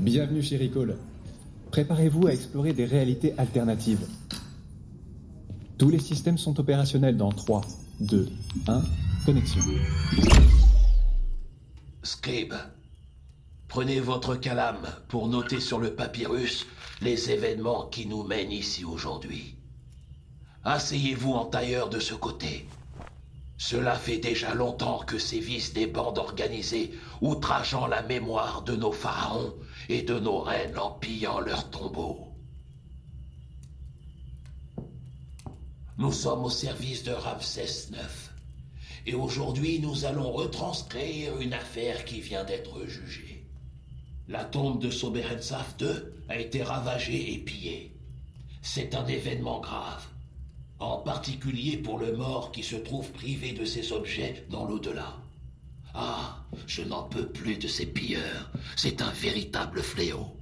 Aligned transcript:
Bienvenue 0.00 0.42
chez 0.42 0.56
Recall. 0.56 0.96
Préparez-vous 1.70 2.26
à 2.26 2.32
explorer 2.32 2.72
des 2.72 2.86
réalités 2.86 3.34
alternatives. 3.36 4.08
Tous 5.76 5.90
les 5.90 5.98
systèmes 5.98 6.38
sont 6.38 6.58
opérationnels 6.58 7.18
dans 7.18 7.30
3, 7.30 7.60
2, 8.00 8.30
1, 8.66 8.82
connexion. 9.26 9.60
Scribe, 12.02 12.54
prenez 13.68 14.00
votre 14.00 14.36
calame 14.36 14.88
pour 15.08 15.28
noter 15.28 15.60
sur 15.60 15.78
le 15.78 15.92
papyrus 15.92 16.66
les 17.02 17.30
événements 17.30 17.84
qui 17.88 18.06
nous 18.06 18.22
mènent 18.22 18.52
ici 18.52 18.86
aujourd'hui. 18.86 19.54
Asseyez-vous 20.64 21.32
en 21.32 21.44
tailleur 21.44 21.90
de 21.90 22.00
ce 22.00 22.14
côté. 22.14 22.66
Cela 23.60 23.94
fait 23.94 24.16
déjà 24.16 24.54
longtemps 24.54 25.00
que 25.00 25.18
sévissent 25.18 25.74
des 25.74 25.86
bandes 25.86 26.16
organisées 26.16 26.92
outrageant 27.20 27.86
la 27.86 28.00
mémoire 28.00 28.62
de 28.62 28.74
nos 28.74 28.90
pharaons 28.90 29.54
et 29.90 30.00
de 30.00 30.18
nos 30.18 30.38
reines 30.38 30.78
en 30.78 30.92
pillant 30.92 31.40
leurs 31.40 31.68
tombeaux. 31.68 32.32
Nous 35.98 36.10
sommes 36.10 36.46
au 36.46 36.48
service 36.48 37.02
de 37.02 37.12
Ramsès 37.12 37.90
IX. 37.90 38.30
Et 39.04 39.12
aujourd'hui, 39.12 39.78
nous 39.78 40.06
allons 40.06 40.32
retranscrire 40.32 41.38
une 41.38 41.52
affaire 41.52 42.06
qui 42.06 42.22
vient 42.22 42.44
d'être 42.44 42.86
jugée. 42.86 43.46
La 44.26 44.44
tombe 44.44 44.80
de 44.80 44.90
Soberensaf 44.90 45.74
II 45.78 45.96
a 46.30 46.38
été 46.38 46.62
ravagée 46.62 47.34
et 47.34 47.38
pillée. 47.38 47.94
C'est 48.62 48.94
un 48.94 49.06
événement 49.06 49.60
grave 49.60 50.06
en 50.80 50.96
particulier 50.96 51.76
pour 51.76 51.98
le 51.98 52.16
mort 52.16 52.50
qui 52.52 52.62
se 52.62 52.76
trouve 52.76 53.12
privé 53.12 53.52
de 53.52 53.64
ses 53.64 53.92
objets 53.92 54.46
dans 54.50 54.64
l'au-delà. 54.64 55.18
Ah, 55.94 56.38
je 56.66 56.82
n'en 56.82 57.02
peux 57.02 57.26
plus 57.26 57.56
de 57.56 57.68
ces 57.68 57.86
pilleurs, 57.86 58.50
c'est 58.76 59.02
un 59.02 59.10
véritable 59.10 59.82
fléau. 59.82 60.34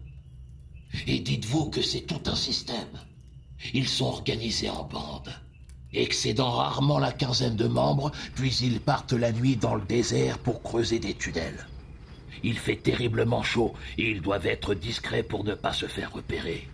Et 1.07 1.19
dites-vous 1.19 1.71
que 1.71 1.83
c'est 1.83 2.03
tout 2.03 2.23
un 2.27 2.37
système. 2.37 3.03
Ils 3.75 3.89
sont 3.89 4.07
organisés 4.07 4.71
en 4.71 4.85
bandes, 4.85 5.35
excédant 5.93 6.53
rarement 6.53 6.99
la 6.99 7.13
quinzaine 7.13 7.57
de 7.57 7.67
membres, 7.67 8.13
puis 8.37 8.55
ils 8.63 8.81
partent 8.81 9.15
la 9.15 9.33
nuit 9.33 9.57
dans 9.57 9.75
le 9.75 9.85
désert 9.85 10.39
pour 10.39 10.63
creuser 10.63 11.01
des 11.01 11.15
tunnels. 11.15 11.67
Il 12.45 12.57
fait 12.57 12.77
terriblement 12.77 13.43
chaud 13.43 13.75
et 13.97 14.11
ils 14.11 14.21
doivent 14.21 14.47
être 14.47 14.75
discrets 14.75 15.25
pour 15.25 15.43
ne 15.43 15.55
pas 15.55 15.73
se 15.73 15.87
faire 15.87 16.13
repérer. 16.13 16.69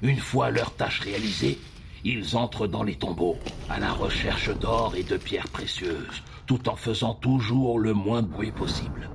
Une 0.00 0.18
fois 0.18 0.50
leur 0.50 0.74
tâche 0.74 1.00
réalisée, 1.00 1.58
ils 2.04 2.36
entrent 2.36 2.66
dans 2.66 2.82
les 2.82 2.96
tombeaux, 2.96 3.38
à 3.68 3.80
la 3.80 3.92
recherche 3.92 4.50
d'or 4.58 4.94
et 4.96 5.02
de 5.02 5.16
pierres 5.16 5.48
précieuses, 5.48 6.22
tout 6.46 6.68
en 6.68 6.76
faisant 6.76 7.14
toujours 7.14 7.78
le 7.78 7.92
moins 7.92 8.22
de 8.22 8.28
bruit 8.28 8.52
possible. 8.52 9.10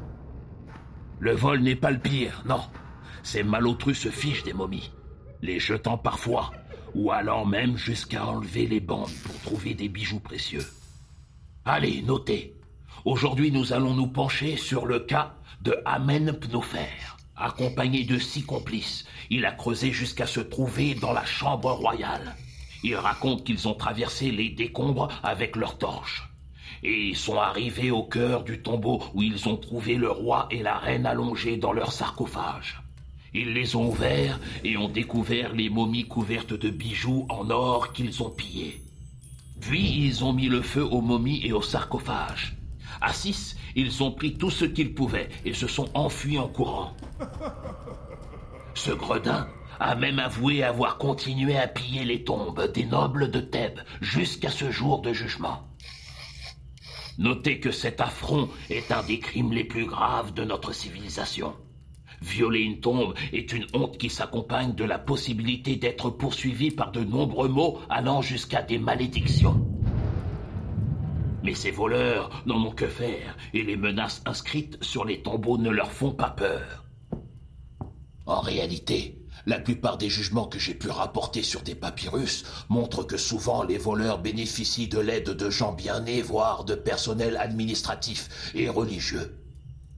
Le 1.19 1.33
vol 1.33 1.61
n'est 1.61 1.75
pas 1.75 1.91
le 1.91 1.99
pire, 1.99 2.43
non. 2.45 2.61
Ces 3.23 3.43
malotrus 3.43 3.99
se 3.99 4.09
fichent 4.09 4.43
des 4.43 4.53
momies, 4.53 4.91
les 5.41 5.59
jetant 5.59 5.97
parfois, 5.97 6.51
ou 6.95 7.11
allant 7.11 7.45
même 7.45 7.77
jusqu'à 7.77 8.25
enlever 8.25 8.67
les 8.67 8.79
bandes 8.79 9.13
pour 9.23 9.39
trouver 9.41 9.73
des 9.73 9.87
bijoux 9.87 10.19
précieux. 10.19 10.65
Allez, 11.63 12.01
notez. 12.01 12.55
Aujourd'hui, 13.05 13.51
nous 13.51 13.73
allons 13.73 13.93
nous 13.93 14.07
pencher 14.07 14.57
sur 14.57 14.85
le 14.85 14.99
cas 14.99 15.35
de 15.61 15.77
Amen 15.85 16.33
Pnofer. 16.33 16.89
Accompagné 17.35 18.03
de 18.03 18.17
six 18.17 18.43
complices, 18.43 19.05
il 19.29 19.45
a 19.45 19.51
creusé 19.51 19.91
jusqu'à 19.91 20.27
se 20.27 20.39
trouver 20.39 20.95
dans 20.95 21.13
la 21.13 21.25
chambre 21.25 21.71
royale. 21.71 22.35
Ils 22.83 22.95
racontent 22.95 23.43
qu'ils 23.43 23.67
ont 23.67 23.73
traversé 23.73 24.31
les 24.31 24.49
décombres 24.49 25.09
avec 25.23 25.55
leurs 25.55 25.77
torches. 25.77 26.29
Et 26.83 27.09
ils 27.09 27.17
sont 27.17 27.37
arrivés 27.37 27.91
au 27.91 28.03
cœur 28.03 28.43
du 28.43 28.61
tombeau 28.61 29.03
où 29.13 29.21
ils 29.21 29.47
ont 29.47 29.57
trouvé 29.57 29.95
le 29.95 30.09
roi 30.09 30.47
et 30.49 30.63
la 30.63 30.77
reine 30.77 31.05
allongés 31.05 31.57
dans 31.57 31.73
leur 31.73 31.91
sarcophage. 31.91 32.81
Ils 33.33 33.53
les 33.53 33.75
ont 33.75 33.89
ouverts 33.89 34.39
et 34.63 34.77
ont 34.77 34.89
découvert 34.89 35.53
les 35.53 35.69
momies 35.69 36.07
couvertes 36.07 36.53
de 36.53 36.69
bijoux 36.69 37.25
en 37.29 37.49
or 37.49 37.93
qu'ils 37.93 38.23
ont 38.23 38.29
pillés. 38.29 38.81
Puis 39.61 40.05
ils 40.05 40.23
ont 40.23 40.33
mis 40.33 40.47
le 40.47 40.61
feu 40.61 40.83
aux 40.83 41.01
momies 41.01 41.45
et 41.45 41.53
aux 41.53 41.61
sarcophages. 41.61 42.57
À 42.99 43.13
six, 43.13 43.55
ils 43.75 44.03
ont 44.03 44.11
pris 44.11 44.33
tout 44.33 44.49
ce 44.49 44.65
qu'ils 44.65 44.93
pouvaient 44.93 45.29
et 45.45 45.53
se 45.53 45.67
sont 45.67 45.87
enfuis 45.93 46.39
en 46.39 46.47
courant. 46.47 46.93
Ce 48.73 48.91
gredin 48.91 49.47
a 49.81 49.95
même 49.95 50.19
avoué 50.19 50.63
avoir 50.63 50.99
continué 50.99 51.57
à 51.57 51.67
piller 51.67 52.05
les 52.05 52.23
tombes 52.23 52.71
des 52.71 52.85
nobles 52.85 53.31
de 53.31 53.39
Thèbes 53.39 53.79
jusqu'à 53.99 54.51
ce 54.51 54.69
jour 54.69 55.01
de 55.01 55.11
jugement. 55.11 55.67
Notez 57.17 57.59
que 57.59 57.71
cet 57.71 57.99
affront 57.99 58.47
est 58.69 58.91
un 58.91 59.01
des 59.03 59.19
crimes 59.19 59.51
les 59.51 59.63
plus 59.63 59.85
graves 59.85 60.33
de 60.33 60.43
notre 60.43 60.71
civilisation. 60.71 61.55
Violer 62.21 62.59
une 62.59 62.79
tombe 62.79 63.15
est 63.33 63.51
une 63.53 63.65
honte 63.73 63.97
qui 63.97 64.11
s'accompagne 64.11 64.75
de 64.75 64.83
la 64.83 64.99
possibilité 64.99 65.75
d'être 65.77 66.11
poursuivi 66.11 66.69
par 66.69 66.91
de 66.91 67.03
nombreux 67.03 67.49
maux 67.49 67.79
allant 67.89 68.21
jusqu'à 68.21 68.61
des 68.61 68.77
malédictions. 68.77 69.65
Mais 71.43 71.55
ces 71.55 71.71
voleurs 71.71 72.43
n'en 72.45 72.63
ont 72.67 72.71
que 72.71 72.87
faire 72.87 73.35
et 73.55 73.63
les 73.63 73.77
menaces 73.77 74.21
inscrites 74.27 74.77
sur 74.83 75.05
les 75.05 75.23
tombeaux 75.23 75.57
ne 75.57 75.71
leur 75.71 75.91
font 75.91 76.11
pas 76.11 76.29
peur. 76.29 76.85
En 78.27 78.41
réalité, 78.41 79.20
la 79.45 79.59
plupart 79.59 79.97
des 79.97 80.09
jugements 80.09 80.47
que 80.47 80.59
j'ai 80.59 80.73
pu 80.73 80.89
rapporter 80.89 81.43
sur 81.43 81.61
des 81.61 81.75
papyrus 81.75 82.43
montrent 82.69 83.03
que 83.03 83.17
souvent 83.17 83.63
les 83.63 83.77
voleurs 83.77 84.19
bénéficient 84.19 84.87
de 84.87 84.99
l'aide 84.99 85.29
de 85.29 85.49
gens 85.49 85.73
bien 85.73 86.01
nés, 86.01 86.21
voire 86.21 86.63
de 86.63 86.75
personnel 86.75 87.37
administratif 87.37 88.51
et 88.53 88.69
religieux. 88.69 89.37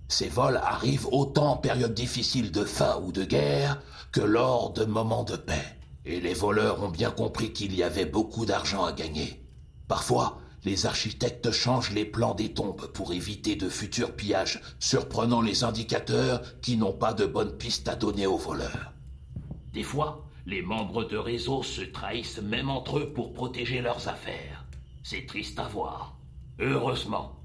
Ces 0.07 0.29
vols 0.29 0.57
arrivent 0.57 1.07
autant 1.11 1.53
en 1.53 1.57
période 1.57 1.93
difficile 1.93 2.51
de 2.51 2.65
faim 2.65 3.01
ou 3.03 3.11
de 3.11 3.23
guerre 3.23 3.81
que 4.11 4.21
lors 4.21 4.71
de 4.71 4.85
moments 4.85 5.23
de 5.23 5.35
paix. 5.35 5.65
Et 6.05 6.19
les 6.19 6.33
voleurs 6.33 6.83
ont 6.83 6.89
bien 6.89 7.11
compris 7.11 7.53
qu'il 7.53 7.73
y 7.75 7.83
avait 7.83 8.05
beaucoup 8.05 8.45
d'argent 8.45 8.85
à 8.85 8.91
gagner. 8.91 9.41
Parfois, 9.87 10.39
les 10.65 10.85
architectes 10.85 11.51
changent 11.51 11.91
les 11.91 12.05
plans 12.05 12.35
des 12.35 12.53
tombes 12.53 12.87
pour 12.93 13.11
éviter 13.13 13.55
de 13.55 13.69
futurs 13.69 14.15
pillages, 14.15 14.61
surprenant 14.79 15.41
les 15.41 15.63
indicateurs 15.63 16.41
qui 16.61 16.77
n'ont 16.77 16.93
pas 16.93 17.13
de 17.13 17.25
bonnes 17.25 17.57
pistes 17.57 17.87
à 17.87 17.95
donner 17.95 18.27
aux 18.27 18.37
voleurs. 18.37 18.92
Des 19.73 19.83
fois, 19.83 20.23
les 20.45 20.61
membres 20.61 21.03
de 21.03 21.17
réseau 21.17 21.63
se 21.63 21.81
trahissent 21.81 22.41
même 22.41 22.69
entre 22.69 22.99
eux 22.99 23.13
pour 23.13 23.33
protéger 23.33 23.81
leurs 23.81 24.07
affaires. 24.07 24.65
C'est 25.01 25.25
triste 25.25 25.57
à 25.59 25.67
voir. 25.67 26.15
Heureusement, 26.59 27.39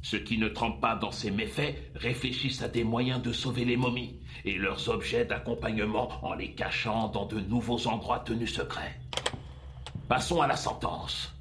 ceux 0.00 0.20
qui 0.20 0.38
ne 0.38 0.48
trempent 0.48 0.80
pas 0.80 0.94
dans 0.94 1.10
ces 1.10 1.30
méfaits 1.30 1.76
réfléchissent 1.96 2.62
à 2.62 2.68
des 2.68 2.84
moyens 2.84 3.20
de 3.20 3.32
sauver 3.32 3.64
les 3.64 3.76
momies 3.76 4.20
et 4.44 4.58
leurs 4.58 4.88
objets 4.88 5.24
d'accompagnement 5.24 6.08
en 6.24 6.34
les 6.34 6.52
cachant 6.54 7.08
dans 7.08 7.26
de 7.26 7.40
nouveaux 7.40 7.86
endroits 7.88 8.20
tenus 8.20 8.54
secrets. 8.54 9.00
Passons 10.08 10.40
à 10.40 10.46
la 10.46 10.56
sentence. 10.56 11.32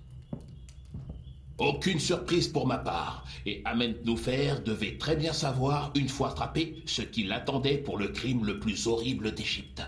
Aucune 1.57 1.99
surprise 1.99 2.47
pour 2.47 2.65
ma 2.65 2.79
part, 2.79 3.25
et 3.45 3.61
Amen 3.65 3.95
Noufer 4.05 4.55
devait 4.65 4.97
très 4.97 5.15
bien 5.15 5.33
savoir, 5.33 5.91
une 5.93 6.09
fois 6.09 6.31
attrapé, 6.31 6.81
ce 6.87 7.03
qui 7.03 7.23
l'attendait 7.23 7.77
pour 7.77 7.99
le 7.99 8.07
crime 8.07 8.45
le 8.45 8.59
plus 8.59 8.87
horrible 8.87 9.33
d'Égypte. 9.33 9.83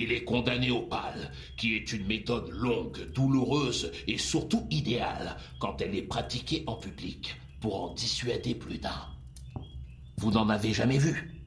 Il 0.00 0.12
est 0.12 0.22
condamné 0.22 0.70
au 0.70 0.82
pal, 0.82 1.32
qui 1.56 1.74
est 1.74 1.92
une 1.92 2.06
méthode 2.06 2.48
longue, 2.50 3.10
douloureuse 3.12 3.90
et 4.06 4.16
surtout 4.16 4.64
idéale 4.70 5.36
quand 5.58 5.82
elle 5.82 5.96
est 5.96 6.02
pratiquée 6.02 6.62
en 6.68 6.76
public, 6.76 7.34
pour 7.60 7.82
en 7.82 7.94
dissuader 7.94 8.54
plus 8.54 8.78
d'un. 8.78 9.08
Vous 10.18 10.30
n'en 10.30 10.50
avez 10.50 10.72
jamais 10.72 10.98
vu? 10.98 11.42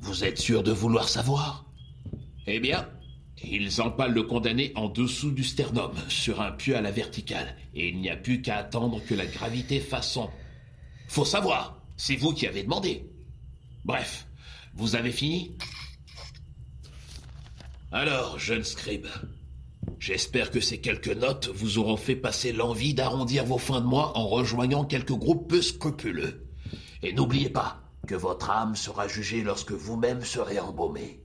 Vous 0.00 0.24
êtes 0.24 0.38
sûr 0.38 0.62
de 0.62 0.72
vouloir 0.72 1.10
savoir? 1.10 1.66
Eh 2.46 2.58
bien, 2.58 2.88
ils 3.44 3.82
empalent 3.82 4.14
le 4.14 4.22
condamné 4.22 4.72
en 4.76 4.88
dessous 4.88 5.32
du 5.32 5.44
sternum, 5.44 5.92
sur 6.08 6.40
un 6.40 6.52
pieu 6.52 6.76
à 6.76 6.80
la 6.80 6.92
verticale, 6.92 7.54
et 7.74 7.90
il 7.90 8.00
n'y 8.00 8.08
a 8.08 8.16
plus 8.16 8.40
qu'à 8.40 8.56
attendre 8.56 9.04
que 9.04 9.14
la 9.14 9.26
gravité 9.26 9.78
fasse 9.78 10.12
son. 10.12 10.30
Faut 11.06 11.26
savoir, 11.26 11.82
c'est 11.98 12.16
vous 12.16 12.32
qui 12.32 12.46
avez 12.46 12.62
demandé. 12.62 13.04
Bref, 13.84 14.26
vous 14.72 14.96
avez 14.96 15.12
fini? 15.12 15.54
Alors, 17.92 18.38
jeune 18.38 18.62
scribe, 18.62 19.06
j'espère 19.98 20.52
que 20.52 20.60
ces 20.60 20.80
quelques 20.80 21.08
notes 21.08 21.50
vous 21.52 21.78
auront 21.78 21.96
fait 21.96 22.14
passer 22.14 22.52
l'envie 22.52 22.94
d'arrondir 22.94 23.44
vos 23.44 23.58
fins 23.58 23.80
de 23.80 23.86
mois 23.86 24.16
en 24.16 24.28
rejoignant 24.28 24.84
quelques 24.84 25.10
groupes 25.10 25.48
peu 25.48 25.60
scrupuleux. 25.60 26.46
Et 27.02 27.12
n'oubliez 27.12 27.48
pas 27.48 27.80
que 28.06 28.14
votre 28.14 28.50
âme 28.50 28.76
sera 28.76 29.08
jugée 29.08 29.42
lorsque 29.42 29.72
vous-même 29.72 30.22
serez 30.22 30.60
embaumé. 30.60 31.20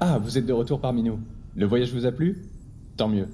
Ah, 0.00 0.18
vous 0.18 0.38
êtes 0.38 0.46
de 0.46 0.52
retour 0.52 0.80
parmi 0.80 1.02
nous. 1.02 1.20
Le 1.54 1.66
voyage 1.66 1.92
vous 1.92 2.06
a 2.06 2.12
plu? 2.12 2.48
Tant 2.96 3.08
mieux. 3.08 3.28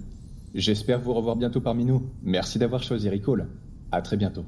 J'espère 0.54 0.98
vous 0.98 1.14
revoir 1.14 1.36
bientôt 1.36 1.60
parmi 1.60 1.84
nous. 1.84 2.10
Merci 2.22 2.58
d'avoir 2.58 2.82
choisi 2.82 3.08
Recall. 3.08 3.46
À 3.92 4.02
très 4.02 4.16
bientôt. 4.16 4.44